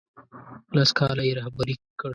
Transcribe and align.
لس 0.75 0.89
کاله 0.97 1.23
یې 1.27 1.33
رهبري 1.39 1.75
کړ. 1.99 2.09